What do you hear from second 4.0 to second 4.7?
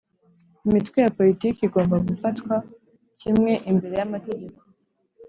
yamategeko